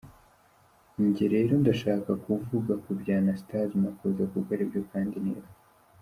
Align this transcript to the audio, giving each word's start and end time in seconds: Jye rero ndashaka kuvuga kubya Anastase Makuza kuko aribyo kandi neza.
Jye 1.13 1.25
rero 1.33 1.53
ndashaka 1.61 2.11
kuvuga 2.23 2.73
kubya 2.83 3.13
Anastase 3.21 3.73
Makuza 3.83 4.23
kuko 4.31 4.49
aribyo 4.55 4.81
kandi 4.91 5.17
neza. 5.25 5.51